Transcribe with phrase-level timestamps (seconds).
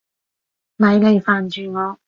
[0.77, 1.99] 咪嚟煩住我！